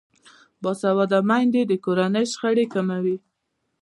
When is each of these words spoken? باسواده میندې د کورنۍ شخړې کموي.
باسواده 0.63 1.19
میندې 1.29 1.61
د 1.65 1.73
کورنۍ 1.85 2.25
شخړې 2.31 2.65
کموي. 2.73 3.17